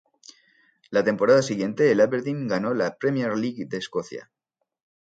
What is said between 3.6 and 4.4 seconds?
de Escocia.